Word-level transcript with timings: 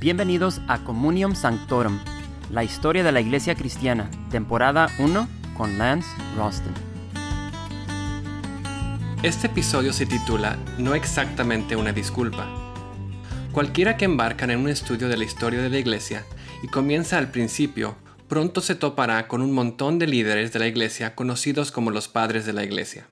Bienvenidos 0.00 0.62
a 0.66 0.82
Communium 0.82 1.34
Sanctorum, 1.34 1.98
la 2.50 2.64
historia 2.64 3.04
de 3.04 3.12
la 3.12 3.20
Iglesia 3.20 3.54
Cristiana, 3.54 4.10
temporada 4.30 4.88
1 4.98 5.28
con 5.54 5.76
Lance 5.76 6.08
Ralston. 6.38 6.72
Este 9.22 9.48
episodio 9.48 9.92
se 9.92 10.06
titula 10.06 10.56
No 10.78 10.94
exactamente 10.94 11.76
una 11.76 11.92
disculpa. 11.92 12.48
Cualquiera 13.52 13.98
que 13.98 14.06
embarca 14.06 14.46
en 14.46 14.58
un 14.58 14.70
estudio 14.70 15.06
de 15.06 15.18
la 15.18 15.24
historia 15.24 15.60
de 15.60 15.68
la 15.68 15.78
Iglesia 15.78 16.24
y 16.62 16.68
comienza 16.68 17.18
al 17.18 17.30
principio, 17.30 17.94
pronto 18.26 18.62
se 18.62 18.76
topará 18.76 19.28
con 19.28 19.42
un 19.42 19.52
montón 19.52 19.98
de 19.98 20.06
líderes 20.06 20.50
de 20.54 20.60
la 20.60 20.66
Iglesia 20.66 21.14
conocidos 21.14 21.70
como 21.70 21.90
los 21.90 22.08
padres 22.08 22.46
de 22.46 22.54
la 22.54 22.64
Iglesia. 22.64 23.06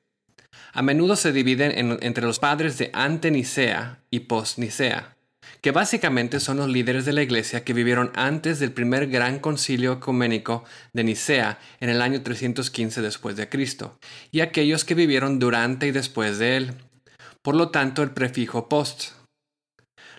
A 0.73 0.80
menudo 0.80 1.16
se 1.16 1.32
dividen 1.32 1.98
entre 2.00 2.24
los 2.24 2.38
padres 2.38 2.78
de 2.78 2.91
ante-Nicea 2.95 4.00
y 4.10 4.20
post-Nicea 4.20 5.17
que 5.60 5.72
básicamente 5.72 6.40
son 6.40 6.58
los 6.58 6.68
líderes 6.68 7.04
de 7.04 7.12
la 7.12 7.22
Iglesia 7.22 7.64
que 7.64 7.72
vivieron 7.72 8.12
antes 8.14 8.58
del 8.58 8.72
primer 8.72 9.08
gran 9.08 9.38
concilio 9.38 9.94
ecuménico 9.94 10.64
de 10.92 11.04
Nicea 11.04 11.58
en 11.80 11.88
el 11.90 12.00
año 12.00 12.22
315 12.22 13.02
después 13.02 13.36
de 13.36 13.48
Cristo, 13.48 13.98
y 14.30 14.40
aquellos 14.40 14.84
que 14.84 14.94
vivieron 14.94 15.38
durante 15.38 15.86
y 15.86 15.90
después 15.90 16.38
de 16.38 16.56
él. 16.56 16.74
Por 17.42 17.56
lo 17.56 17.70
tanto, 17.70 18.02
el 18.02 18.10
prefijo 18.10 18.68
post. 18.68 19.12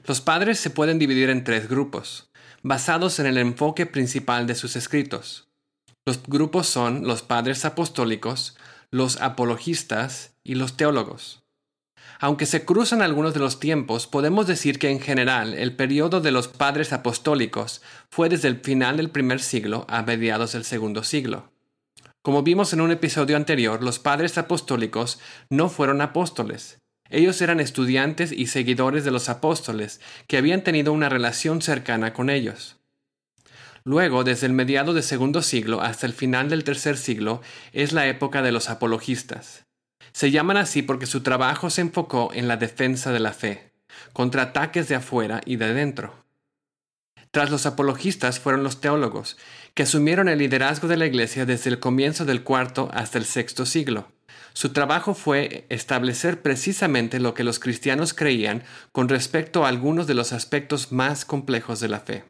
Los 0.05 0.21
padres 0.21 0.59
se 0.59 0.69
pueden 0.69 0.99
dividir 0.99 1.29
en 1.29 1.43
tres 1.43 1.69
grupos, 1.69 2.29
basados 2.63 3.19
en 3.19 3.25
el 3.25 3.37
enfoque 3.37 3.85
principal 3.85 4.47
de 4.47 4.55
sus 4.55 4.75
escritos. 4.75 5.49
Los 6.05 6.23
grupos 6.23 6.67
son 6.67 7.05
los 7.07 7.21
padres 7.21 7.65
apostólicos, 7.65 8.57
los 8.91 9.21
apologistas 9.21 10.31
y 10.43 10.55
los 10.55 10.75
teólogos. 10.75 11.38
Aunque 12.19 12.45
se 12.45 12.65
cruzan 12.65 13.01
algunos 13.01 13.33
de 13.33 13.39
los 13.39 13.59
tiempos, 13.59 14.07
podemos 14.07 14.47
decir 14.47 14.79
que 14.79 14.89
en 14.89 14.99
general 14.99 15.53
el 15.53 15.75
periodo 15.75 16.21
de 16.21 16.31
los 16.31 16.47
padres 16.47 16.91
apostólicos 16.93 17.81
fue 18.09 18.29
desde 18.29 18.47
el 18.47 18.59
final 18.59 18.97
del 18.97 19.09
primer 19.09 19.39
siglo 19.41 19.85
a 19.89 20.01
mediados 20.03 20.53
del 20.53 20.63
segundo 20.63 21.03
siglo. 21.03 21.51
Como 22.21 22.43
vimos 22.43 22.73
en 22.73 22.81
un 22.81 22.91
episodio 22.91 23.37
anterior, 23.37 23.81
los 23.81 23.99
padres 23.99 24.37
apostólicos 24.37 25.19
no 25.49 25.69
fueron 25.69 26.01
apóstoles. 26.01 26.79
Ellos 27.09 27.41
eran 27.41 27.59
estudiantes 27.59 28.31
y 28.31 28.47
seguidores 28.47 29.03
de 29.05 29.11
los 29.11 29.29
apóstoles, 29.29 30.01
que 30.27 30.37
habían 30.37 30.63
tenido 30.63 30.93
una 30.93 31.09
relación 31.09 31.61
cercana 31.61 32.13
con 32.13 32.29
ellos. 32.29 32.77
Luego, 33.83 34.23
desde 34.23 34.45
el 34.45 34.53
mediado 34.53 34.93
del 34.93 35.03
segundo 35.03 35.41
siglo 35.41 35.81
hasta 35.81 36.05
el 36.05 36.13
final 36.13 36.49
del 36.49 36.63
tercer 36.63 36.97
siglo, 36.97 37.41
es 37.71 37.93
la 37.93 38.07
época 38.07 38.41
de 38.41 38.51
los 38.51 38.69
apologistas. 38.69 39.65
Se 40.11 40.31
llaman 40.31 40.57
así 40.57 40.81
porque 40.81 41.05
su 41.05 41.21
trabajo 41.21 41.69
se 41.69 41.81
enfocó 41.81 42.31
en 42.33 42.47
la 42.47 42.57
defensa 42.57 43.11
de 43.11 43.19
la 43.19 43.33
fe, 43.33 43.71
contra 44.13 44.43
ataques 44.43 44.87
de 44.87 44.95
afuera 44.95 45.41
y 45.45 45.55
de 45.57 45.73
dentro. 45.73 46.25
Tras 47.31 47.51
los 47.51 47.65
apologistas 47.65 48.39
fueron 48.39 48.63
los 48.63 48.81
teólogos, 48.81 49.37
que 49.75 49.83
asumieron 49.83 50.27
el 50.29 50.39
liderazgo 50.39 50.87
de 50.87 50.97
la 50.97 51.05
Iglesia 51.05 51.45
desde 51.45 51.69
el 51.69 51.79
comienzo 51.79 52.25
del 52.25 52.43
cuarto 52.43 52.89
hasta 52.91 53.19
el 53.19 53.25
sexto 53.25 53.65
siglo. 53.65 54.11
Su 54.53 54.69
trabajo 54.73 55.13
fue 55.13 55.65
establecer 55.69 56.41
precisamente 56.41 57.19
lo 57.19 57.35
que 57.35 57.43
los 57.43 57.59
cristianos 57.59 58.13
creían 58.15 58.63
con 58.91 59.07
respecto 59.07 59.63
a 59.63 59.69
algunos 59.69 60.07
de 60.07 60.15
los 60.15 60.33
aspectos 60.33 60.91
más 60.91 61.23
complejos 61.23 61.79
de 61.79 61.87
la 61.87 61.99
fe. 61.99 62.23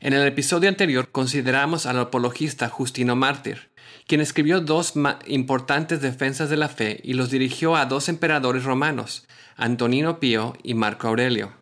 En 0.00 0.12
el 0.12 0.26
episodio 0.26 0.68
anterior 0.68 1.10
consideramos 1.10 1.86
al 1.86 1.98
apologista 1.98 2.68
Justino 2.68 3.16
Mártir, 3.16 3.70
quien 4.06 4.20
escribió 4.20 4.60
dos 4.60 4.94
importantes 5.26 6.00
defensas 6.00 6.50
de 6.50 6.56
la 6.56 6.68
fe 6.68 7.00
y 7.04 7.14
los 7.14 7.30
dirigió 7.30 7.76
a 7.76 7.86
dos 7.86 8.08
emperadores 8.08 8.64
romanos, 8.64 9.26
Antonino 9.56 10.20
Pío 10.20 10.54
y 10.62 10.74
Marco 10.74 11.08
Aurelio. 11.08 11.52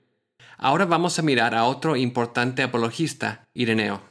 Ahora 0.59 0.85
vamos 0.85 1.19
a 1.19 1.23
mirar 1.23 1.55
a 1.55 1.65
otro 1.65 1.97
importante 1.97 2.63
apologista, 2.63 3.49
Ireneo. 3.55 4.03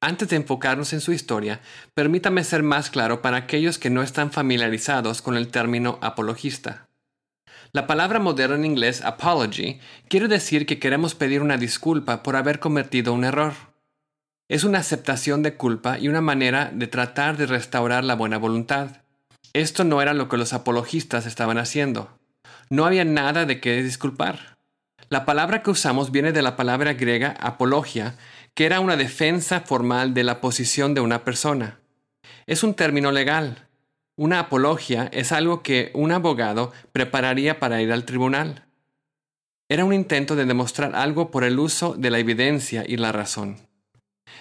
Antes 0.00 0.28
de 0.28 0.36
enfocarnos 0.36 0.92
en 0.92 1.00
su 1.00 1.12
historia, 1.12 1.60
permítame 1.94 2.44
ser 2.44 2.62
más 2.62 2.90
claro 2.90 3.22
para 3.22 3.38
aquellos 3.38 3.78
que 3.78 3.90
no 3.90 4.02
están 4.02 4.30
familiarizados 4.30 5.22
con 5.22 5.36
el 5.36 5.48
término 5.48 5.98
apologista. 6.02 6.86
La 7.72 7.86
palabra 7.86 8.18
moderna 8.20 8.56
en 8.56 8.64
inglés 8.64 9.02
apology 9.02 9.80
quiere 10.08 10.28
decir 10.28 10.66
que 10.66 10.78
queremos 10.78 11.14
pedir 11.14 11.42
una 11.42 11.56
disculpa 11.56 12.22
por 12.22 12.36
haber 12.36 12.60
cometido 12.60 13.12
un 13.12 13.24
error. 13.24 13.54
Es 14.48 14.62
una 14.62 14.78
aceptación 14.78 15.42
de 15.42 15.56
culpa 15.56 15.98
y 15.98 16.06
una 16.06 16.20
manera 16.20 16.70
de 16.72 16.86
tratar 16.86 17.36
de 17.36 17.46
restaurar 17.46 18.04
la 18.04 18.14
buena 18.14 18.38
voluntad. 18.38 19.02
Esto 19.52 19.82
no 19.82 20.00
era 20.00 20.14
lo 20.14 20.28
que 20.28 20.36
los 20.36 20.52
apologistas 20.52 21.26
estaban 21.26 21.58
haciendo. 21.58 22.16
No 22.70 22.86
había 22.86 23.04
nada 23.04 23.44
de 23.44 23.60
qué 23.60 23.82
disculpar. 23.82 24.56
La 25.08 25.24
palabra 25.24 25.64
que 25.64 25.70
usamos 25.70 26.12
viene 26.12 26.30
de 26.30 26.42
la 26.42 26.54
palabra 26.54 26.94
griega 26.94 27.34
apologia, 27.40 28.14
que 28.54 28.66
era 28.66 28.78
una 28.78 28.96
defensa 28.96 29.62
formal 29.62 30.14
de 30.14 30.22
la 30.22 30.40
posición 30.40 30.94
de 30.94 31.00
una 31.00 31.24
persona. 31.24 31.80
Es 32.46 32.62
un 32.62 32.74
término 32.74 33.10
legal. 33.10 33.66
Una 34.16 34.38
apologia 34.38 35.08
es 35.12 35.32
algo 35.32 35.64
que 35.64 35.90
un 35.92 36.12
abogado 36.12 36.72
prepararía 36.92 37.58
para 37.58 37.82
ir 37.82 37.92
al 37.92 38.04
tribunal. 38.04 38.64
Era 39.68 39.84
un 39.84 39.92
intento 39.92 40.36
de 40.36 40.44
demostrar 40.44 40.94
algo 40.94 41.32
por 41.32 41.42
el 41.42 41.58
uso 41.58 41.94
de 41.94 42.10
la 42.10 42.20
evidencia 42.20 42.84
y 42.86 42.96
la 42.96 43.10
razón. 43.10 43.65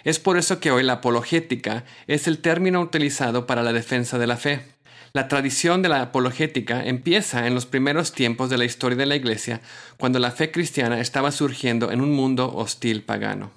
Es 0.06 0.20
por 0.20 0.38
eso 0.38 0.60
que 0.60 0.70
hoy 0.70 0.84
la 0.84 0.94
apologética 0.94 1.84
es 2.06 2.28
el 2.28 2.38
término 2.38 2.80
utilizado 2.80 3.48
para 3.48 3.64
la 3.64 3.74
defensa 3.74 4.20
de 4.20 4.28
la 4.28 4.38
fe. 4.38 4.62
La 5.14 5.28
tradición 5.28 5.82
de 5.82 5.90
la 5.90 6.02
apologética 6.02 6.86
empieza 6.86 7.48
en 7.48 7.56
los 7.56 7.66
primeros 7.66 8.12
tiempos 8.12 8.52
de 8.52 8.60
la 8.60 8.66
historia 8.66 8.98
de 8.98 9.08
la 9.08 9.16
Iglesia, 9.16 9.62
cuando 9.98 10.20
la 10.20 10.30
fe 10.30 10.52
cristiana 10.52 11.00
estaba 11.00 11.32
surgiendo 11.32 11.92
en 11.92 12.02
un 12.02 12.14
mundo 12.14 12.54
hostil 12.54 13.02
pagano. 13.02 13.52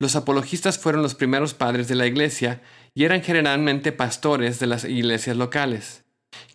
Los 0.00 0.16
apologistas 0.16 0.80
fueron 0.80 1.02
los 1.02 1.14
primeros 1.14 1.54
padres 1.54 1.86
de 1.86 1.94
la 1.94 2.06
Iglesia 2.06 2.60
y 2.92 3.04
eran 3.04 3.22
generalmente 3.22 3.92
pastores 3.92 4.58
de 4.58 4.66
las 4.66 4.84
iglesias 4.84 5.36
locales, 5.36 6.02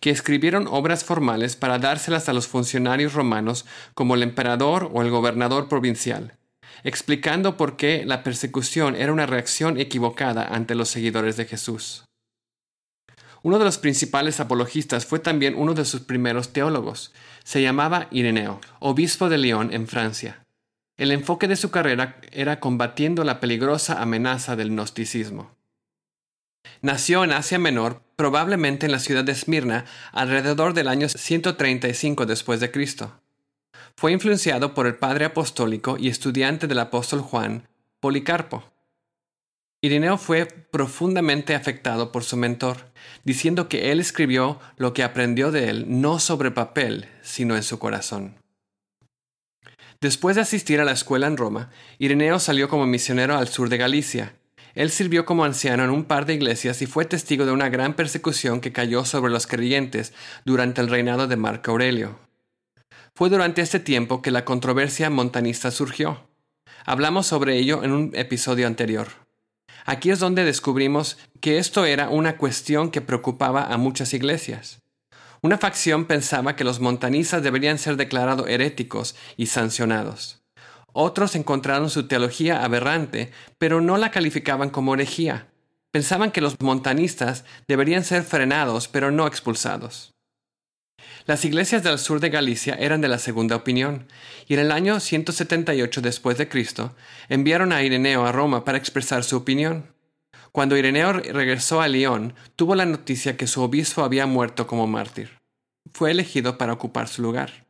que 0.00 0.10
escribieron 0.10 0.66
obras 0.66 1.02
formales 1.02 1.56
para 1.56 1.78
dárselas 1.78 2.28
a 2.28 2.34
los 2.34 2.46
funcionarios 2.46 3.14
romanos 3.14 3.64
como 3.94 4.16
el 4.16 4.22
emperador 4.22 4.90
o 4.92 5.00
el 5.00 5.08
gobernador 5.08 5.68
provincial 5.68 6.37
explicando 6.84 7.56
por 7.56 7.76
qué 7.76 8.04
la 8.06 8.22
persecución 8.22 8.96
era 8.96 9.12
una 9.12 9.26
reacción 9.26 9.78
equivocada 9.78 10.44
ante 10.44 10.74
los 10.74 10.88
seguidores 10.88 11.36
de 11.36 11.44
Jesús. 11.44 12.04
Uno 13.42 13.58
de 13.58 13.64
los 13.64 13.78
principales 13.78 14.40
apologistas 14.40 15.06
fue 15.06 15.20
también 15.20 15.54
uno 15.56 15.74
de 15.74 15.84
sus 15.84 16.00
primeros 16.00 16.52
teólogos. 16.52 17.12
Se 17.44 17.62
llamaba 17.62 18.08
Ireneo, 18.10 18.60
obispo 18.80 19.28
de 19.28 19.38
Lyon 19.38 19.72
en 19.72 19.86
Francia. 19.86 20.44
El 20.96 21.12
enfoque 21.12 21.46
de 21.46 21.56
su 21.56 21.70
carrera 21.70 22.20
era 22.32 22.58
combatiendo 22.58 23.22
la 23.22 23.38
peligrosa 23.38 24.02
amenaza 24.02 24.56
del 24.56 24.70
gnosticismo. 24.70 25.56
Nació 26.82 27.22
en 27.22 27.32
Asia 27.32 27.58
Menor, 27.58 28.02
probablemente 28.16 28.86
en 28.86 28.92
la 28.92 28.98
ciudad 28.98 29.22
de 29.22 29.32
Esmirna, 29.32 29.84
alrededor 30.12 30.74
del 30.74 30.88
año 30.88 31.08
135 31.08 32.26
después 32.26 32.58
de 32.58 32.72
Cristo. 32.72 33.20
Fue 33.98 34.12
influenciado 34.12 34.74
por 34.74 34.86
el 34.86 34.94
padre 34.94 35.24
apostólico 35.24 35.96
y 35.98 36.06
estudiante 36.06 36.68
del 36.68 36.78
apóstol 36.78 37.20
Juan, 37.20 37.66
Policarpo. 37.98 38.62
Ireneo 39.82 40.18
fue 40.18 40.46
profundamente 40.46 41.56
afectado 41.56 42.12
por 42.12 42.22
su 42.22 42.36
mentor, 42.36 42.92
diciendo 43.24 43.68
que 43.68 43.90
él 43.90 43.98
escribió 43.98 44.60
lo 44.76 44.92
que 44.92 45.02
aprendió 45.02 45.50
de 45.50 45.68
él 45.68 45.84
no 45.88 46.20
sobre 46.20 46.52
papel, 46.52 47.08
sino 47.22 47.56
en 47.56 47.64
su 47.64 47.80
corazón. 47.80 48.36
Después 50.00 50.36
de 50.36 50.42
asistir 50.42 50.80
a 50.80 50.84
la 50.84 50.92
escuela 50.92 51.26
en 51.26 51.36
Roma, 51.36 51.72
Ireneo 51.98 52.38
salió 52.38 52.68
como 52.68 52.86
misionero 52.86 53.36
al 53.36 53.48
sur 53.48 53.68
de 53.68 53.78
Galicia. 53.78 54.36
Él 54.76 54.90
sirvió 54.90 55.24
como 55.24 55.44
anciano 55.44 55.82
en 55.82 55.90
un 55.90 56.04
par 56.04 56.24
de 56.24 56.34
iglesias 56.34 56.82
y 56.82 56.86
fue 56.86 57.04
testigo 57.04 57.46
de 57.46 57.50
una 57.50 57.68
gran 57.68 57.94
persecución 57.94 58.60
que 58.60 58.70
cayó 58.70 59.04
sobre 59.04 59.32
los 59.32 59.48
creyentes 59.48 60.12
durante 60.44 60.80
el 60.82 60.88
reinado 60.88 61.26
de 61.26 61.34
Marco 61.34 61.72
Aurelio. 61.72 62.27
Fue 63.18 63.30
durante 63.30 63.62
este 63.62 63.80
tiempo 63.80 64.22
que 64.22 64.30
la 64.30 64.44
controversia 64.44 65.10
montanista 65.10 65.72
surgió. 65.72 66.28
Hablamos 66.86 67.26
sobre 67.26 67.58
ello 67.58 67.82
en 67.82 67.90
un 67.90 68.12
episodio 68.14 68.68
anterior. 68.68 69.08
Aquí 69.84 70.10
es 70.10 70.20
donde 70.20 70.44
descubrimos 70.44 71.18
que 71.40 71.58
esto 71.58 71.84
era 71.84 72.10
una 72.10 72.36
cuestión 72.36 72.92
que 72.92 73.00
preocupaba 73.00 73.64
a 73.64 73.76
muchas 73.76 74.14
iglesias. 74.14 74.82
Una 75.42 75.58
facción 75.58 76.04
pensaba 76.04 76.54
que 76.54 76.62
los 76.62 76.78
montanistas 76.78 77.42
deberían 77.42 77.78
ser 77.78 77.96
declarados 77.96 78.48
heréticos 78.48 79.16
y 79.36 79.46
sancionados. 79.46 80.40
Otros 80.92 81.34
encontraron 81.34 81.90
su 81.90 82.06
teología 82.06 82.62
aberrante, 82.62 83.32
pero 83.58 83.80
no 83.80 83.96
la 83.96 84.12
calificaban 84.12 84.70
como 84.70 84.94
herejía. 84.94 85.48
Pensaban 85.90 86.30
que 86.30 86.40
los 86.40 86.54
montanistas 86.60 87.44
deberían 87.66 88.04
ser 88.04 88.22
frenados, 88.22 88.86
pero 88.86 89.10
no 89.10 89.26
expulsados. 89.26 90.14
Las 91.28 91.44
iglesias 91.44 91.82
del 91.82 91.98
sur 91.98 92.20
de 92.20 92.30
Galicia 92.30 92.74
eran 92.80 93.02
de 93.02 93.08
la 93.08 93.18
segunda 93.18 93.54
opinión, 93.54 94.06
y 94.46 94.54
en 94.54 94.60
el 94.60 94.72
año 94.72 94.98
178 94.98 96.00
después 96.00 96.38
de 96.38 96.48
Cristo 96.48 96.94
enviaron 97.28 97.72
a 97.72 97.82
Ireneo 97.82 98.24
a 98.24 98.32
Roma 98.32 98.64
para 98.64 98.78
expresar 98.78 99.24
su 99.24 99.36
opinión. 99.36 99.92
Cuando 100.52 100.76
Ireneo 100.76 101.12
regresó 101.12 101.82
a 101.82 101.88
León, 101.88 102.32
tuvo 102.56 102.74
la 102.74 102.86
noticia 102.86 103.36
que 103.36 103.46
su 103.46 103.60
obispo 103.60 104.04
había 104.04 104.24
muerto 104.24 104.66
como 104.66 104.86
mártir. 104.86 105.38
Fue 105.92 106.10
elegido 106.10 106.56
para 106.56 106.72
ocupar 106.72 107.08
su 107.08 107.20
lugar. 107.20 107.66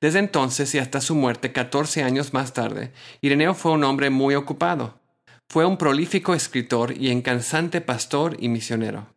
Desde 0.00 0.20
entonces 0.20 0.72
y 0.74 0.78
hasta 0.78 1.00
su 1.00 1.16
muerte 1.16 1.50
14 1.50 2.04
años 2.04 2.32
más 2.32 2.52
tarde, 2.52 2.92
Ireneo 3.20 3.54
fue 3.54 3.72
un 3.72 3.82
hombre 3.82 4.10
muy 4.10 4.36
ocupado. 4.36 5.00
Fue 5.48 5.66
un 5.66 5.76
prolífico 5.76 6.34
escritor 6.34 6.94
y 6.96 7.10
incansante 7.10 7.80
pastor 7.80 8.36
y 8.38 8.48
misionero. 8.48 9.08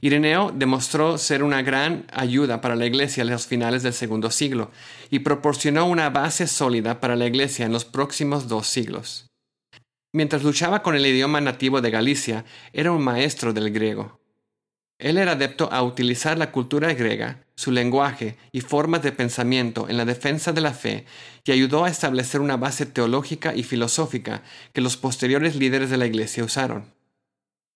Ireneo 0.00 0.52
demostró 0.54 1.18
ser 1.18 1.42
una 1.42 1.62
gran 1.62 2.06
ayuda 2.12 2.60
para 2.60 2.76
la 2.76 2.86
Iglesia 2.86 3.22
en 3.22 3.30
los 3.30 3.46
finales 3.46 3.82
del 3.82 3.92
segundo 3.92 4.30
siglo 4.30 4.70
y 5.10 5.20
proporcionó 5.20 5.86
una 5.86 6.10
base 6.10 6.46
sólida 6.46 7.00
para 7.00 7.16
la 7.16 7.26
Iglesia 7.26 7.66
en 7.66 7.72
los 7.72 7.84
próximos 7.84 8.48
dos 8.48 8.66
siglos. 8.66 9.26
Mientras 10.12 10.42
luchaba 10.42 10.82
con 10.82 10.94
el 10.94 11.04
idioma 11.04 11.40
nativo 11.40 11.80
de 11.80 11.90
Galicia, 11.90 12.44
era 12.72 12.92
un 12.92 13.02
maestro 13.02 13.52
del 13.52 13.72
griego. 13.72 14.20
Él 14.98 15.18
era 15.18 15.32
adepto 15.32 15.68
a 15.72 15.82
utilizar 15.82 16.38
la 16.38 16.50
cultura 16.50 16.92
griega, 16.94 17.44
su 17.54 17.70
lenguaje 17.70 18.36
y 18.50 18.62
formas 18.62 19.02
de 19.02 19.12
pensamiento 19.12 19.88
en 19.88 19.96
la 19.96 20.04
defensa 20.04 20.52
de 20.52 20.60
la 20.60 20.72
fe 20.72 21.06
y 21.44 21.52
ayudó 21.52 21.84
a 21.84 21.90
establecer 21.90 22.40
una 22.40 22.56
base 22.56 22.86
teológica 22.86 23.54
y 23.54 23.62
filosófica 23.62 24.42
que 24.72 24.80
los 24.80 24.96
posteriores 24.96 25.56
líderes 25.56 25.90
de 25.90 25.98
la 25.98 26.06
Iglesia 26.06 26.44
usaron. 26.44 26.97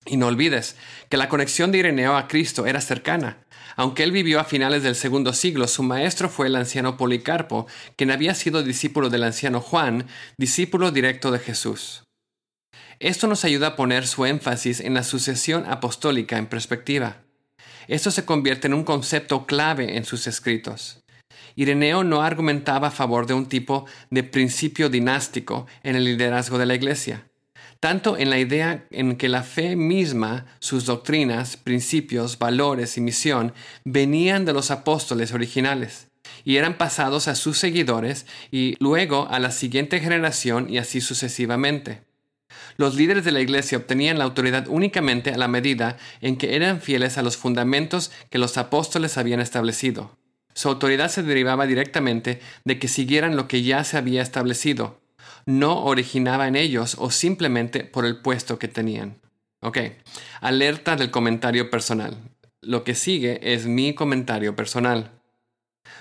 Y 0.04 0.16
no 0.16 0.26
olvides 0.26 0.76
que 1.08 1.16
la 1.16 1.28
conexión 1.28 1.70
de 1.70 1.78
Ireneo 1.78 2.16
a 2.16 2.26
Cristo 2.26 2.66
era 2.66 2.80
cercana. 2.80 3.38
Aunque 3.76 4.02
él 4.02 4.12
vivió 4.12 4.40
a 4.40 4.44
finales 4.44 4.82
del 4.82 4.96
segundo 4.96 5.32
siglo, 5.32 5.66
su 5.68 5.82
maestro 5.82 6.28
fue 6.28 6.48
el 6.48 6.56
anciano 6.56 6.96
Policarpo, 6.96 7.66
quien 7.96 8.10
había 8.10 8.34
sido 8.34 8.62
discípulo 8.62 9.10
del 9.10 9.22
anciano 9.22 9.60
Juan, 9.60 10.06
discípulo 10.36 10.90
directo 10.90 11.30
de 11.30 11.38
Jesús. 11.38 12.04
Esto 12.98 13.26
nos 13.26 13.44
ayuda 13.44 13.68
a 13.68 13.76
poner 13.76 14.06
su 14.06 14.26
énfasis 14.26 14.80
en 14.80 14.94
la 14.94 15.04
sucesión 15.04 15.64
apostólica 15.66 16.36
en 16.36 16.46
perspectiva. 16.46 17.22
Esto 17.88 18.10
se 18.10 18.24
convierte 18.24 18.66
en 18.66 18.74
un 18.74 18.84
concepto 18.84 19.46
clave 19.46 19.96
en 19.96 20.04
sus 20.04 20.26
escritos. 20.26 21.02
Ireneo 21.54 22.04
no 22.04 22.22
argumentaba 22.22 22.88
a 22.88 22.92
favor 22.92 23.26
de 23.26 23.34
un 23.34 23.46
tipo 23.46 23.86
de 24.10 24.22
principio 24.22 24.88
dinástico 24.88 25.66
en 25.82 25.96
el 25.96 26.04
liderazgo 26.04 26.58
de 26.58 26.66
la 26.66 26.74
Iglesia 26.74 27.26
tanto 27.82 28.16
en 28.16 28.30
la 28.30 28.38
idea 28.38 28.86
en 28.92 29.16
que 29.16 29.28
la 29.28 29.42
fe 29.42 29.74
misma, 29.74 30.46
sus 30.60 30.86
doctrinas, 30.86 31.56
principios, 31.56 32.38
valores 32.38 32.96
y 32.96 33.00
misión 33.00 33.54
venían 33.84 34.44
de 34.44 34.52
los 34.52 34.70
apóstoles 34.70 35.32
originales 35.32 36.06
y 36.44 36.58
eran 36.58 36.78
pasados 36.78 37.26
a 37.26 37.34
sus 37.34 37.58
seguidores 37.58 38.24
y 38.52 38.76
luego 38.78 39.26
a 39.32 39.40
la 39.40 39.50
siguiente 39.50 39.98
generación 39.98 40.68
y 40.70 40.78
así 40.78 41.00
sucesivamente. 41.00 42.02
Los 42.76 42.94
líderes 42.94 43.24
de 43.24 43.32
la 43.32 43.40
Iglesia 43.40 43.78
obtenían 43.78 44.16
la 44.16 44.24
autoridad 44.26 44.68
únicamente 44.68 45.32
a 45.32 45.36
la 45.36 45.48
medida 45.48 45.96
en 46.20 46.36
que 46.36 46.54
eran 46.54 46.80
fieles 46.80 47.18
a 47.18 47.22
los 47.22 47.36
fundamentos 47.36 48.12
que 48.30 48.38
los 48.38 48.58
apóstoles 48.58 49.18
habían 49.18 49.40
establecido. 49.40 50.16
Su 50.54 50.68
autoridad 50.68 51.10
se 51.10 51.24
derivaba 51.24 51.66
directamente 51.66 52.40
de 52.64 52.78
que 52.78 52.86
siguieran 52.86 53.34
lo 53.34 53.48
que 53.48 53.64
ya 53.64 53.82
se 53.82 53.96
había 53.96 54.22
establecido, 54.22 55.01
no 55.46 55.84
originaba 55.84 56.48
en 56.48 56.56
ellos 56.56 56.96
o 56.98 57.10
simplemente 57.10 57.84
por 57.84 58.04
el 58.04 58.20
puesto 58.20 58.58
que 58.58 58.68
tenían. 58.68 59.20
Ok, 59.60 59.78
alerta 60.40 60.96
del 60.96 61.10
comentario 61.10 61.70
personal. 61.70 62.16
Lo 62.60 62.84
que 62.84 62.94
sigue 62.94 63.40
es 63.54 63.66
mi 63.66 63.94
comentario 63.94 64.56
personal. 64.56 65.10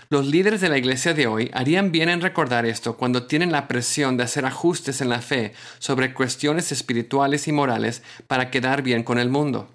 Los 0.09 0.27
líderes 0.27 0.61
de 0.61 0.69
la 0.69 0.77
iglesia 0.77 1.13
de 1.13 1.27
hoy 1.27 1.49
harían 1.53 1.91
bien 1.91 2.09
en 2.09 2.21
recordar 2.21 2.65
esto 2.65 2.97
cuando 2.97 3.27
tienen 3.27 3.51
la 3.51 3.67
presión 3.67 4.17
de 4.17 4.23
hacer 4.23 4.45
ajustes 4.45 5.01
en 5.01 5.09
la 5.09 5.21
fe 5.21 5.53
sobre 5.79 6.13
cuestiones 6.13 6.71
espirituales 6.71 7.47
y 7.47 7.51
morales 7.51 8.03
para 8.27 8.51
quedar 8.51 8.81
bien 8.81 9.03
con 9.03 9.19
el 9.19 9.29
mundo. 9.29 9.69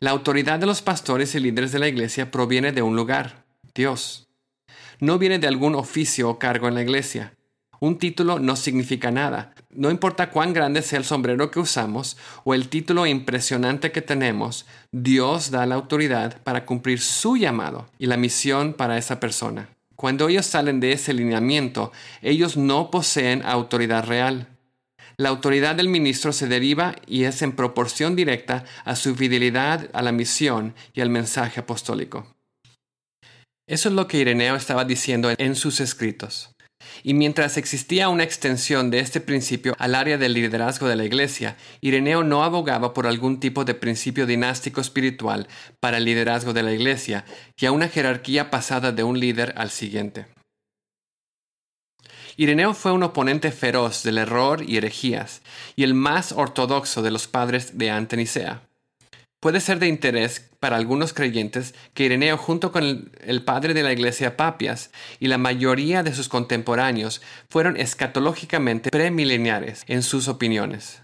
La 0.00 0.10
autoridad 0.10 0.58
de 0.58 0.66
los 0.66 0.80
pastores 0.80 1.34
y 1.34 1.40
líderes 1.40 1.72
de 1.72 1.80
la 1.80 1.88
iglesia 1.88 2.30
proviene 2.30 2.72
de 2.72 2.82
un 2.82 2.94
lugar, 2.94 3.46
Dios. 3.74 4.28
No 5.00 5.18
viene 5.18 5.38
de 5.38 5.48
algún 5.48 5.74
oficio 5.74 6.28
o 6.28 6.38
cargo 6.38 6.68
en 6.68 6.74
la 6.74 6.82
iglesia. 6.82 7.37
Un 7.80 7.98
título 7.98 8.38
no 8.38 8.56
significa 8.56 9.10
nada. 9.10 9.52
No 9.70 9.90
importa 9.90 10.30
cuán 10.30 10.52
grande 10.52 10.82
sea 10.82 10.98
el 10.98 11.04
sombrero 11.04 11.50
que 11.50 11.60
usamos 11.60 12.16
o 12.44 12.54
el 12.54 12.68
título 12.68 13.06
impresionante 13.06 13.92
que 13.92 14.02
tenemos, 14.02 14.66
Dios 14.90 15.50
da 15.50 15.64
la 15.66 15.76
autoridad 15.76 16.40
para 16.42 16.66
cumplir 16.66 17.00
su 17.00 17.36
llamado 17.36 17.88
y 17.98 18.06
la 18.06 18.16
misión 18.16 18.72
para 18.72 18.98
esa 18.98 19.20
persona. 19.20 19.68
Cuando 19.94 20.28
ellos 20.28 20.46
salen 20.46 20.80
de 20.80 20.92
ese 20.92 21.12
lineamiento, 21.12 21.92
ellos 22.22 22.56
no 22.56 22.90
poseen 22.90 23.42
autoridad 23.44 24.04
real. 24.06 24.48
La 25.16 25.28
autoridad 25.28 25.74
del 25.74 25.88
ministro 25.88 26.32
se 26.32 26.46
deriva 26.46 26.94
y 27.06 27.24
es 27.24 27.42
en 27.42 27.52
proporción 27.52 28.14
directa 28.14 28.64
a 28.84 28.94
su 28.94 29.16
fidelidad 29.16 29.90
a 29.92 30.02
la 30.02 30.12
misión 30.12 30.74
y 30.94 31.00
al 31.00 31.10
mensaje 31.10 31.60
apostólico. 31.60 32.26
Eso 33.68 33.88
es 33.88 33.94
lo 33.94 34.06
que 34.06 34.18
Ireneo 34.18 34.54
estaba 34.54 34.84
diciendo 34.84 35.30
en 35.36 35.56
sus 35.56 35.80
escritos. 35.80 36.54
Y 37.02 37.14
mientras 37.14 37.56
existía 37.56 38.08
una 38.08 38.24
extensión 38.24 38.90
de 38.90 39.00
este 39.00 39.20
principio 39.20 39.74
al 39.78 39.94
área 39.94 40.18
del 40.18 40.34
liderazgo 40.34 40.88
de 40.88 40.96
la 40.96 41.04
Iglesia, 41.04 41.56
Ireneo 41.80 42.22
no 42.22 42.44
abogaba 42.44 42.94
por 42.94 43.06
algún 43.06 43.40
tipo 43.40 43.64
de 43.64 43.74
principio 43.74 44.26
dinástico 44.26 44.80
espiritual 44.80 45.48
para 45.80 45.98
el 45.98 46.04
liderazgo 46.04 46.52
de 46.52 46.62
la 46.62 46.72
Iglesia 46.72 47.24
y 47.56 47.66
a 47.66 47.72
una 47.72 47.88
jerarquía 47.88 48.50
pasada 48.50 48.92
de 48.92 49.02
un 49.02 49.18
líder 49.18 49.54
al 49.56 49.70
siguiente. 49.70 50.26
Ireneo 52.36 52.72
fue 52.72 52.92
un 52.92 53.02
oponente 53.02 53.50
feroz 53.50 54.04
del 54.04 54.18
error 54.18 54.62
y 54.64 54.76
herejías, 54.76 55.42
y 55.74 55.82
el 55.82 55.94
más 55.94 56.30
ortodoxo 56.30 57.02
de 57.02 57.10
los 57.10 57.26
padres 57.26 57.76
de 57.78 57.90
Antenicea. 57.90 58.67
Puede 59.40 59.60
ser 59.60 59.78
de 59.78 59.86
interés 59.86 60.50
para 60.58 60.76
algunos 60.76 61.12
creyentes 61.12 61.74
que 61.94 62.04
Ireneo, 62.04 62.36
junto 62.36 62.72
con 62.72 63.12
el, 63.20 63.44
padre 63.44 63.72
de 63.72 63.84
la 63.84 63.92
iglesia 63.92 64.36
Papias 64.36 64.90
y 65.20 65.28
la 65.28 65.38
mayoría 65.38 66.02
de 66.02 66.12
sus 66.12 66.28
contemporáneos, 66.28 67.22
fueron 67.48 67.76
escatológicamente 67.76 68.90
premileniares 68.90 69.84
en 69.86 70.02
sus 70.02 70.26
opiniones. 70.26 71.02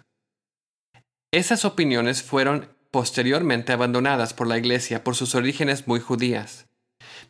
Esas 1.32 1.64
opiniones 1.64 2.24
fueron 2.24 2.68
posteriormente 2.90 3.72
abandonadas 3.72 4.34
por 4.34 4.48
la 4.48 4.58
iglesia 4.58 5.04
por 5.04 5.14
sus 5.14 5.36
orígenes 5.36 5.86
muy 5.86 6.00
judías. 6.00 6.66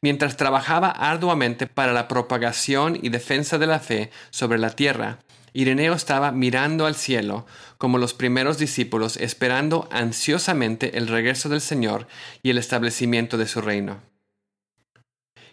Mientras 0.00 0.38
trabajaba 0.38 0.90
arduamente 0.90 1.66
para 1.66 1.92
la 1.92 2.08
propagación 2.08 2.98
y 3.00 3.10
defensa 3.10 3.58
de 3.58 3.66
la 3.66 3.78
fe 3.78 4.10
sobre 4.30 4.58
la 4.58 4.70
tierra, 4.70 5.18
Ireneo 5.56 5.94
estaba 5.94 6.32
mirando 6.32 6.84
al 6.84 6.96
cielo 6.96 7.46
como 7.78 7.98
los 7.98 8.12
primeros 8.12 8.58
discípulos, 8.58 9.16
esperando 9.16 9.88
ansiosamente 9.92 10.98
el 10.98 11.06
regreso 11.06 11.48
del 11.48 11.60
Señor 11.60 12.08
y 12.42 12.50
el 12.50 12.58
establecimiento 12.58 13.38
de 13.38 13.46
su 13.46 13.60
reino. 13.60 14.02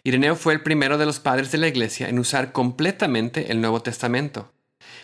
Ireneo 0.02 0.34
fue 0.34 0.54
el 0.54 0.62
primero 0.62 0.98
de 0.98 1.06
los 1.06 1.20
padres 1.20 1.52
de 1.52 1.58
la 1.58 1.68
Iglesia 1.68 2.08
en 2.08 2.18
usar 2.18 2.50
completamente 2.50 3.52
el 3.52 3.60
Nuevo 3.60 3.80
Testamento. 3.80 4.52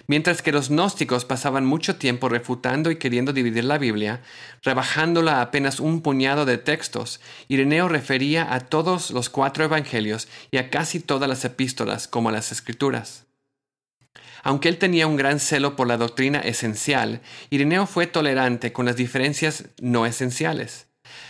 Mientras 0.08 0.42
que 0.42 0.50
los 0.50 0.68
gnósticos 0.68 1.24
pasaban 1.24 1.64
mucho 1.64 1.94
tiempo 1.94 2.28
refutando 2.28 2.90
y 2.90 2.96
queriendo 2.96 3.32
dividir 3.32 3.62
la 3.62 3.78
Biblia, 3.78 4.22
rebajándola 4.64 5.36
a 5.36 5.42
apenas 5.42 5.78
un 5.78 6.02
puñado 6.02 6.44
de 6.44 6.58
textos, 6.58 7.20
Ireneo 7.46 7.86
refería 7.86 8.52
a 8.52 8.58
todos 8.58 9.12
los 9.12 9.28
cuatro 9.28 9.62
evangelios 9.62 10.26
y 10.50 10.56
a 10.56 10.70
casi 10.70 10.98
todas 10.98 11.28
las 11.28 11.44
epístolas 11.44 12.08
como 12.08 12.30
a 12.30 12.32
las 12.32 12.50
escrituras. 12.50 13.27
Aunque 14.42 14.68
él 14.68 14.78
tenía 14.78 15.06
un 15.06 15.16
gran 15.16 15.40
celo 15.40 15.76
por 15.76 15.86
la 15.86 15.96
doctrina 15.96 16.40
esencial, 16.40 17.20
Ireneo 17.50 17.86
fue 17.86 18.06
tolerante 18.06 18.72
con 18.72 18.86
las 18.86 18.96
diferencias 18.96 19.64
no 19.80 20.06
esenciales. 20.06 20.86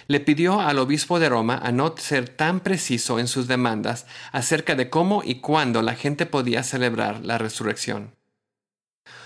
Le 0.09 0.21
pidió 0.21 0.61
al 0.61 0.79
obispo 0.79 1.21
de 1.21 1.29
Roma 1.29 1.61
a 1.63 1.71
no 1.71 1.95
ser 1.97 2.29
tan 2.29 2.61
preciso 2.61 3.19
en 3.19 3.29
sus 3.29 3.47
demandas 3.47 4.07
acerca 4.33 4.75
de 4.75 4.91
cómo 4.91 5.23
y 5.25 5.37
cuándo 5.37 5.83
la 5.83 5.95
gente 5.95 6.27
podía 6.27 6.63
celebrar 6.63 7.25
la 7.25 7.39
resurrección. 7.39 8.15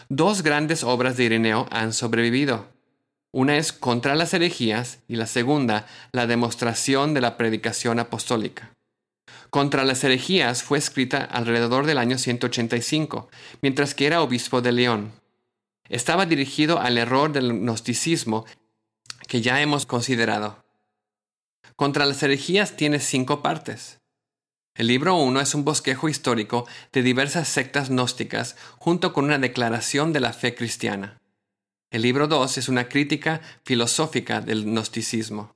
Dos 0.09 0.43
grandes 0.43 0.85
obras 0.85 1.17
de 1.17 1.25
Ireneo 1.25 1.69
han 1.71 1.93
sobrevivido. 1.93 2.67
Una 3.31 3.57
es 3.57 3.73
contra 3.73 4.15
las 4.15 4.35
herejías 4.35 4.99
y 5.09 5.17
la 5.17 5.27
segunda, 5.27 5.87
la 6.13 6.27
demostración 6.27 7.15
de 7.15 7.23
la 7.23 7.39
predicación 7.39 7.99
apostólica 7.99 8.73
contra 9.53 9.85
las 9.85 10.03
herejías 10.03 10.63
fue 10.63 10.79
escrita 10.79 11.23
alrededor 11.23 11.85
del 11.85 11.99
año 11.99 12.17
185, 12.17 13.29
mientras 13.61 13.95
que 13.95 14.07
era 14.07 14.23
obispo 14.23 14.63
de 14.63 14.73
León. 14.73 15.13
Estaba 15.91 16.25
dirigido 16.25 16.81
al 16.81 16.97
error 16.97 17.33
del 17.33 17.53
gnosticismo 17.53 18.47
que 19.29 19.43
ya 19.43 19.61
hemos 19.61 19.85
considerado. 19.85 20.65
Contra 21.77 22.07
las 22.07 22.23
herejías 22.23 22.77
tiene 22.77 22.99
cinco 22.99 23.43
partes. 23.43 24.01
El 24.75 24.87
libro 24.87 25.17
1 25.17 25.39
es 25.43 25.55
un 25.55 25.67
bosquejo 25.67 26.09
histórico 26.09 26.67
de 26.91 27.03
diversas 27.03 27.47
sectas 27.47 27.91
gnósticas 27.91 28.57
junto 28.79 29.13
con 29.13 29.27
una 29.27 29.37
declaración 29.37 30.15
de 30.15 30.21
la 30.21 30.33
fe 30.33 30.55
cristiana. 30.55 31.21
El 31.91 32.01
libro 32.01 32.27
2 32.27 32.57
es 32.57 32.71
una 32.71 32.89
crítica 32.89 33.43
filosófica 33.67 34.41
del 34.41 34.65
gnosticismo. 34.65 35.55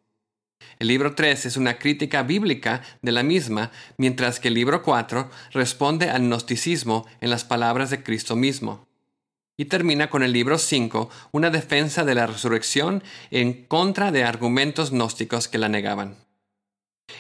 El 0.79 0.89
libro 0.89 1.15
3 1.15 1.47
es 1.47 1.57
una 1.57 1.79
crítica 1.79 2.23
bíblica 2.23 2.83
de 3.01 3.13
la 3.13 3.23
misma, 3.23 3.71
mientras 3.97 4.41
que 4.41 4.49
el 4.49 4.55
libro 4.55 4.83
4 4.83 5.31
responde 5.53 6.11
al 6.11 6.23
gnosticismo 6.23 7.07
en 7.21 7.31
las 7.31 7.45
palabras 7.45 7.89
de 7.91 8.03
Cristo 8.03 8.37
mismo. 8.37 8.87
Y 9.57 9.67
termina 9.67 10.11
con 10.11 10.23
el 10.23 10.33
libro 10.33 10.59
5, 10.59 11.09
una 11.33 11.49
defensa 11.49 12.05
de 12.05 12.15
la 12.15 12.27
resurrección 12.27 13.03
en 13.31 13.65
contra 13.65 14.13
de 14.13 14.25
argumentos 14.25 14.91
gnósticos 14.91 15.49
que 15.49 15.57
la 15.57 15.71
negaban. 15.71 16.17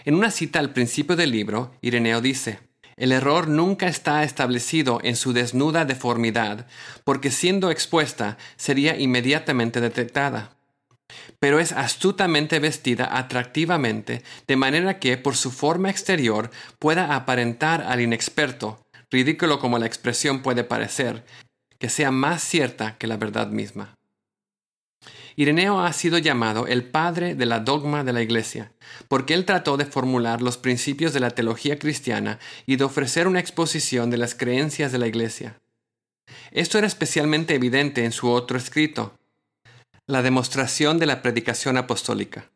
En 0.04 0.14
una 0.14 0.30
cita 0.30 0.58
al 0.58 0.74
principio 0.74 1.16
del 1.16 1.30
libro, 1.30 1.72
Ireneo 1.80 2.20
dice, 2.20 2.58
El 2.96 3.10
error 3.10 3.48
nunca 3.48 3.86
está 3.86 4.22
establecido 4.22 5.00
en 5.02 5.16
su 5.16 5.32
desnuda 5.32 5.86
deformidad, 5.86 6.66
porque 7.04 7.30
siendo 7.30 7.70
expuesta 7.70 8.36
sería 8.56 8.98
inmediatamente 8.98 9.80
detectada. 9.80 10.55
Pero 11.38 11.60
es 11.60 11.72
astutamente 11.72 12.58
vestida 12.58 13.16
atractivamente, 13.16 14.22
de 14.46 14.56
manera 14.56 14.98
que 14.98 15.16
por 15.16 15.36
su 15.36 15.50
forma 15.50 15.90
exterior 15.90 16.50
pueda 16.78 17.14
aparentar 17.14 17.82
al 17.82 18.00
inexperto, 18.00 18.84
ridículo 19.10 19.58
como 19.58 19.78
la 19.78 19.86
expresión 19.86 20.42
puede 20.42 20.64
parecer, 20.64 21.24
que 21.78 21.88
sea 21.88 22.10
más 22.10 22.42
cierta 22.42 22.96
que 22.98 23.06
la 23.06 23.16
verdad 23.16 23.48
misma. 23.48 23.94
Ireneo 25.38 25.80
ha 25.80 25.92
sido 25.92 26.16
llamado 26.16 26.66
el 26.66 26.82
padre 26.82 27.34
de 27.34 27.44
la 27.44 27.60
dogma 27.60 28.04
de 28.04 28.14
la 28.14 28.22
Iglesia, 28.22 28.72
porque 29.06 29.34
él 29.34 29.44
trató 29.44 29.76
de 29.76 29.84
formular 29.84 30.40
los 30.40 30.56
principios 30.56 31.12
de 31.12 31.20
la 31.20 31.30
teología 31.30 31.78
cristiana 31.78 32.38
y 32.64 32.76
de 32.76 32.84
ofrecer 32.84 33.28
una 33.28 33.40
exposición 33.40 34.08
de 34.08 34.16
las 34.16 34.34
creencias 34.34 34.92
de 34.92 34.98
la 34.98 35.06
Iglesia. 35.06 35.60
Esto 36.52 36.78
era 36.78 36.86
especialmente 36.86 37.54
evidente 37.54 38.06
en 38.06 38.12
su 38.12 38.30
otro 38.30 38.56
escrito, 38.56 39.18
La 40.08 40.22
demostración 40.22 41.00
de 41.00 41.06
la 41.06 41.20
predicación 41.20 41.76
apostólica. 41.76 42.48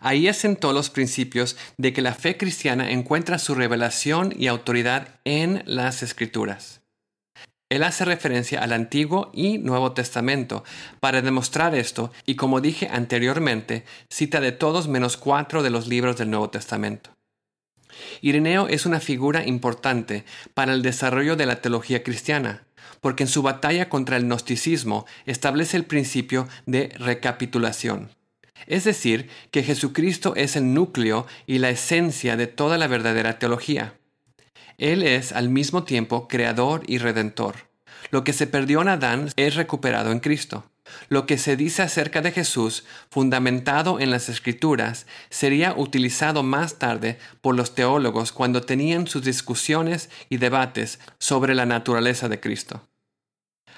Ahí 0.00 0.28
asentó 0.28 0.72
los 0.72 0.90
principios 0.90 1.56
de 1.76 1.92
que 1.92 2.02
la 2.02 2.14
fe 2.14 2.36
cristiana 2.36 2.92
encuentra 2.92 3.40
su 3.40 3.56
revelación 3.56 4.32
y 4.36 4.46
autoridad 4.46 5.20
en 5.24 5.64
las 5.66 6.04
Escrituras. 6.04 6.82
Él 7.68 7.82
hace 7.82 8.04
referencia 8.04 8.62
al 8.62 8.72
Antiguo 8.72 9.30
y 9.34 9.58
Nuevo 9.58 9.92
Testamento 9.92 10.62
para 11.00 11.20
demostrar 11.20 11.74
esto 11.74 12.12
y 12.24 12.36
como 12.36 12.60
dije 12.60 12.88
anteriormente, 12.90 13.84
cita 14.08 14.40
de 14.40 14.52
todos 14.52 14.86
menos 14.86 15.16
cuatro 15.16 15.64
de 15.64 15.70
los 15.70 15.88
libros 15.88 16.16
del 16.16 16.30
Nuevo 16.30 16.48
Testamento. 16.48 17.10
Ireneo 18.20 18.68
es 18.68 18.86
una 18.86 19.00
figura 19.00 19.44
importante 19.44 20.24
para 20.54 20.72
el 20.72 20.82
desarrollo 20.82 21.34
de 21.34 21.46
la 21.46 21.60
teología 21.60 22.04
cristiana, 22.04 22.67
porque 23.00 23.24
en 23.24 23.28
su 23.28 23.42
batalla 23.42 23.88
contra 23.88 24.16
el 24.16 24.24
gnosticismo 24.24 25.06
establece 25.26 25.76
el 25.76 25.84
principio 25.84 26.48
de 26.66 26.94
recapitulación. 26.98 28.10
Es 28.66 28.84
decir, 28.84 29.28
que 29.50 29.62
Jesucristo 29.62 30.34
es 30.36 30.56
el 30.56 30.74
núcleo 30.74 31.26
y 31.46 31.58
la 31.58 31.70
esencia 31.70 32.36
de 32.36 32.46
toda 32.46 32.76
la 32.78 32.86
verdadera 32.86 33.38
teología. 33.38 33.94
Él 34.78 35.02
es 35.02 35.32
al 35.32 35.48
mismo 35.48 35.84
tiempo 35.84 36.28
creador 36.28 36.82
y 36.86 36.98
redentor. 36.98 37.68
Lo 38.10 38.24
que 38.24 38.32
se 38.32 38.46
perdió 38.46 38.80
en 38.82 38.88
Adán 38.88 39.30
es 39.36 39.54
recuperado 39.54 40.12
en 40.12 40.20
Cristo. 40.20 40.64
Lo 41.08 41.26
que 41.26 41.38
se 41.38 41.56
dice 41.56 41.82
acerca 41.82 42.20
de 42.20 42.32
Jesús, 42.32 42.84
fundamentado 43.10 44.00
en 44.00 44.10
las 44.10 44.28
Escrituras, 44.28 45.06
sería 45.30 45.74
utilizado 45.76 46.42
más 46.42 46.78
tarde 46.78 47.18
por 47.40 47.54
los 47.54 47.74
teólogos 47.74 48.32
cuando 48.32 48.62
tenían 48.62 49.06
sus 49.06 49.22
discusiones 49.22 50.10
y 50.28 50.36
debates 50.38 51.00
sobre 51.18 51.54
la 51.54 51.66
naturaleza 51.66 52.28
de 52.28 52.40
Cristo. 52.40 52.82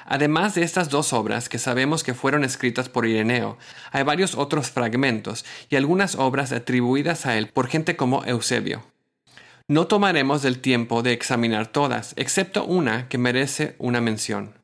Además 0.07 0.55
de 0.55 0.63
estas 0.63 0.89
dos 0.89 1.13
obras 1.13 1.49
que 1.49 1.59
sabemos 1.59 2.03
que 2.03 2.15
fueron 2.15 2.43
escritas 2.43 2.89
por 2.89 3.07
Ireneo, 3.07 3.59
hay 3.93 4.03
varios 4.03 4.35
otros 4.35 4.71
fragmentos 4.71 5.45
y 5.69 5.77
algunas 5.77 6.15
obras 6.17 6.53
atribuidas 6.53 7.27
a 7.27 7.37
él 7.37 7.49
por 7.49 7.69
gente 7.69 7.97
como 7.97 8.25
Eusebio. 8.25 8.83
No 9.69 9.87
tomaremos 9.87 10.45
el 10.45 10.59
tiempo 10.59 11.03
de 11.03 11.13
examinar 11.13 11.69
todas, 11.69 12.15
excepto 12.17 12.65
una 12.65 13.09
que 13.09 13.19
merece 13.19 13.77
una 13.79 14.01
mención. 14.01 14.59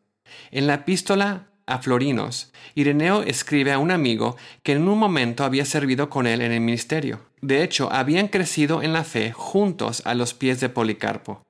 En 0.50 0.66
la 0.66 0.74
epístola 0.74 1.46
a 1.66 1.78
Florinos, 1.78 2.52
Ireneo 2.74 3.22
escribe 3.22 3.72
a 3.72 3.78
un 3.78 3.90
amigo 3.90 4.36
que 4.62 4.72
en 4.72 4.86
un 4.86 4.98
momento 4.98 5.44
había 5.44 5.64
servido 5.64 6.08
con 6.08 6.26
él 6.26 6.40
en 6.40 6.52
el 6.52 6.60
ministerio. 6.60 7.20
De 7.40 7.62
hecho, 7.62 7.92
habían 7.92 8.28
crecido 8.28 8.82
en 8.82 8.92
la 8.92 9.04
fe 9.04 9.32
juntos 9.32 10.02
a 10.04 10.14
los 10.14 10.32
pies 10.32 10.60
de 10.60 10.68
Policarpo. 10.68 11.42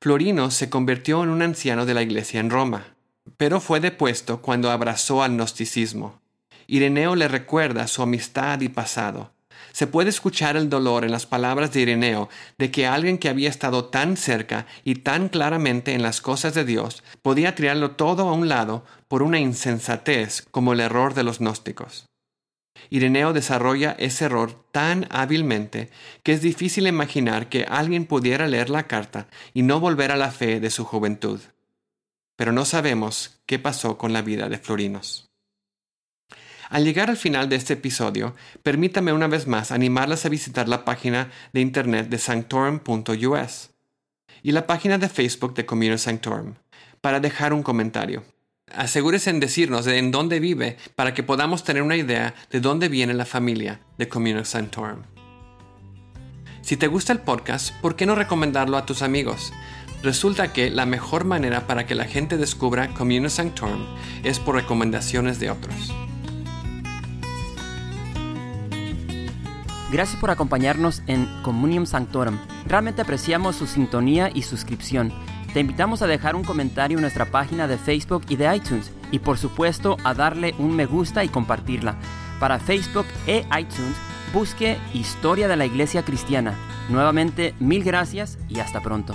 Florinos 0.00 0.54
se 0.54 0.68
convirtió 0.68 1.22
en 1.22 1.30
un 1.30 1.42
anciano 1.42 1.86
de 1.86 1.94
la 1.94 2.02
iglesia 2.02 2.40
en 2.40 2.50
Roma, 2.50 2.96
pero 3.36 3.60
fue 3.60 3.80
depuesto 3.80 4.42
cuando 4.42 4.70
abrazó 4.70 5.22
al 5.22 5.32
gnosticismo. 5.32 6.20
Ireneo 6.66 7.16
le 7.16 7.28
recuerda 7.28 7.86
su 7.86 8.02
amistad 8.02 8.60
y 8.60 8.68
pasado, 8.68 9.32
se 9.76 9.86
puede 9.86 10.08
escuchar 10.08 10.56
el 10.56 10.70
dolor 10.70 11.04
en 11.04 11.12
las 11.12 11.26
palabras 11.26 11.70
de 11.70 11.82
Ireneo 11.82 12.30
de 12.56 12.70
que 12.70 12.86
alguien 12.86 13.18
que 13.18 13.28
había 13.28 13.50
estado 13.50 13.84
tan 13.84 14.16
cerca 14.16 14.64
y 14.84 14.94
tan 14.94 15.28
claramente 15.28 15.92
en 15.92 16.00
las 16.00 16.22
cosas 16.22 16.54
de 16.54 16.64
Dios 16.64 17.02
podía 17.20 17.54
tirarlo 17.54 17.90
todo 17.90 18.26
a 18.26 18.32
un 18.32 18.48
lado 18.48 18.86
por 19.06 19.22
una 19.22 19.38
insensatez 19.38 20.46
como 20.50 20.72
el 20.72 20.80
error 20.80 21.12
de 21.12 21.24
los 21.24 21.40
gnósticos. 21.40 22.06
Ireneo 22.88 23.34
desarrolla 23.34 23.94
ese 23.98 24.24
error 24.24 24.64
tan 24.72 25.08
hábilmente 25.10 25.90
que 26.22 26.32
es 26.32 26.40
difícil 26.40 26.86
imaginar 26.86 27.50
que 27.50 27.66
alguien 27.68 28.06
pudiera 28.06 28.46
leer 28.46 28.70
la 28.70 28.86
carta 28.86 29.28
y 29.52 29.60
no 29.60 29.78
volver 29.78 30.10
a 30.10 30.16
la 30.16 30.30
fe 30.30 30.58
de 30.58 30.70
su 30.70 30.86
juventud. 30.86 31.40
Pero 32.34 32.50
no 32.50 32.64
sabemos 32.64 33.42
qué 33.44 33.58
pasó 33.58 33.98
con 33.98 34.14
la 34.14 34.22
vida 34.22 34.48
de 34.48 34.56
Florinos. 34.56 35.28
Al 36.68 36.84
llegar 36.84 37.10
al 37.10 37.16
final 37.16 37.48
de 37.48 37.56
este 37.56 37.74
episodio, 37.74 38.34
permítame 38.62 39.12
una 39.12 39.28
vez 39.28 39.46
más 39.46 39.70
animarlas 39.70 40.26
a 40.26 40.28
visitar 40.28 40.68
la 40.68 40.84
página 40.84 41.30
de 41.52 41.60
internet 41.60 42.08
de 42.08 42.18
sanctorum.us 42.18 43.70
y 44.42 44.52
la 44.52 44.66
página 44.66 44.98
de 44.98 45.08
Facebook 45.08 45.54
de 45.54 45.64
Community 45.64 45.98
Sanctorum 45.98 46.54
para 47.00 47.20
dejar 47.20 47.52
un 47.52 47.62
comentario. 47.62 48.24
Asegúrese 48.74 49.30
en 49.30 49.38
decirnos 49.38 49.84
de 49.84 49.98
en 49.98 50.10
dónde 50.10 50.40
vive 50.40 50.76
para 50.96 51.14
que 51.14 51.22
podamos 51.22 51.62
tener 51.62 51.82
una 51.82 51.96
idea 51.96 52.34
de 52.50 52.60
dónde 52.60 52.88
viene 52.88 53.14
la 53.14 53.24
familia 53.24 53.80
de 53.96 54.08
Community 54.08 54.44
Sanctorum. 54.44 55.02
Si 56.62 56.76
te 56.76 56.88
gusta 56.88 57.12
el 57.12 57.20
podcast, 57.20 57.72
¿por 57.80 57.94
qué 57.94 58.06
no 58.06 58.16
recomendarlo 58.16 58.76
a 58.76 58.86
tus 58.86 59.02
amigos? 59.02 59.52
Resulta 60.02 60.52
que 60.52 60.70
la 60.70 60.84
mejor 60.84 61.24
manera 61.24 61.68
para 61.68 61.86
que 61.86 61.94
la 61.94 62.06
gente 62.06 62.36
descubra 62.36 62.92
Community 62.92 63.32
Sanctorum 63.32 63.86
es 64.24 64.40
por 64.40 64.56
recomendaciones 64.56 65.38
de 65.38 65.50
otros. 65.50 65.94
Gracias 69.96 70.20
por 70.20 70.30
acompañarnos 70.30 71.02
en 71.06 71.24
Communium 71.40 71.86
Sanctorum. 71.86 72.36
Realmente 72.66 73.00
apreciamos 73.00 73.56
su 73.56 73.66
sintonía 73.66 74.30
y 74.34 74.42
suscripción. 74.42 75.10
Te 75.54 75.60
invitamos 75.60 76.02
a 76.02 76.06
dejar 76.06 76.36
un 76.36 76.44
comentario 76.44 76.98
en 76.98 77.00
nuestra 77.00 77.24
página 77.24 77.66
de 77.66 77.78
Facebook 77.78 78.26
y 78.28 78.36
de 78.36 78.54
iTunes 78.54 78.92
y 79.10 79.20
por 79.20 79.38
supuesto 79.38 79.96
a 80.04 80.12
darle 80.12 80.54
un 80.58 80.76
me 80.76 80.84
gusta 80.84 81.24
y 81.24 81.30
compartirla. 81.30 81.96
Para 82.38 82.58
Facebook 82.58 83.06
e 83.26 83.46
iTunes, 83.58 83.96
busque 84.34 84.76
Historia 84.92 85.48
de 85.48 85.56
la 85.56 85.64
Iglesia 85.64 86.04
Cristiana. 86.04 86.52
Nuevamente, 86.90 87.54
mil 87.58 87.82
gracias 87.82 88.36
y 88.50 88.60
hasta 88.60 88.82
pronto. 88.82 89.14